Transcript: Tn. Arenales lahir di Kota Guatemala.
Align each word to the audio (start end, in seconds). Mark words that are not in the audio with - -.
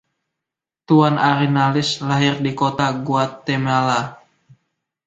Tn. 0.87 1.13
Arenales 1.29 1.89
lahir 2.09 2.35
di 2.45 2.51
Kota 2.59 2.87
Guatemala. 3.05 4.01